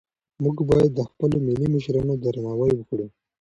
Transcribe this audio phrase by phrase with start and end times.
[0.43, 3.07] موږ باید د خپلو ملي مشرانو درناوی وکړو.